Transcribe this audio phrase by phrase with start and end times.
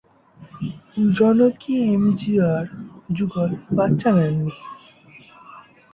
[1.17, 2.65] জনকী-এমজিআর
[3.09, 4.53] যুগল বাচ্চা নেননি।